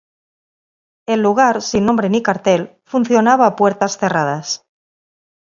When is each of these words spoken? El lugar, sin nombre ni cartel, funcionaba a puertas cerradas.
El 1.05 1.21
lugar, 1.21 1.61
sin 1.61 1.85
nombre 1.85 2.09
ni 2.09 2.23
cartel, 2.23 2.75
funcionaba 2.85 3.45
a 3.45 3.55
puertas 3.55 3.99
cerradas. 3.99 4.65